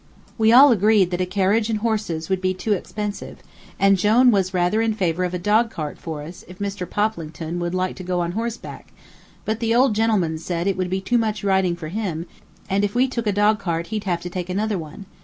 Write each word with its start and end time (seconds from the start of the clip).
We 0.35 0.51
all 0.51 0.71
agreed 0.71 1.11
that 1.11 1.21
a 1.21 1.27
carriage 1.27 1.69
and 1.69 1.77
horses 1.77 2.27
would 2.27 2.41
be 2.41 2.55
too 2.55 2.73
expensive, 2.73 3.37
and 3.79 3.99
Jone 3.99 4.31
was 4.31 4.51
rather 4.51 4.81
in 4.81 4.95
favor 4.95 5.23
of 5.25 5.35
a 5.35 5.37
dogcart 5.37 5.99
for 5.99 6.23
us 6.23 6.43
if 6.47 6.57
Mr. 6.57 6.89
Poplington 6.89 7.59
would 7.59 7.75
like 7.75 7.95
to 7.97 8.03
go 8.03 8.19
on 8.21 8.31
horseback; 8.31 8.91
but 9.45 9.59
the 9.59 9.75
old 9.75 9.93
gentleman 9.93 10.39
said 10.39 10.65
it 10.65 10.75
would 10.75 10.89
be 10.89 11.01
too 11.01 11.19
much 11.19 11.43
riding 11.43 11.75
for 11.75 11.89
him, 11.89 12.25
and 12.67 12.83
if 12.83 12.95
we 12.95 13.07
took 13.07 13.27
a 13.27 13.31
dogcart 13.31 13.89
he'd 13.93 14.05
have 14.05 14.21
to 14.21 14.29
take 14.31 14.49
another 14.49 14.79
one. 14.79 15.05